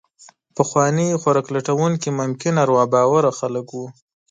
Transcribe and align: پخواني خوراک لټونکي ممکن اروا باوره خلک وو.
پخواني 0.55 1.07
خوراک 1.21 1.47
لټونکي 1.55 2.09
ممکن 2.19 2.53
اروا 2.63 2.83
باوره 2.93 3.31
خلک 3.39 3.65
وو. 3.71 3.85